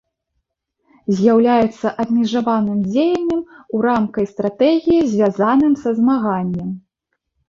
[1.17, 3.41] З'яўляецца абмежаваным дзеяннем
[3.75, 6.73] у рамкай стратэгіі, звязаным са змаганнем.